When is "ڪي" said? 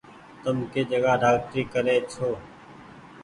0.71-0.81